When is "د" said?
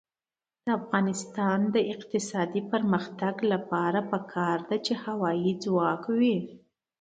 0.65-0.67, 1.75-1.77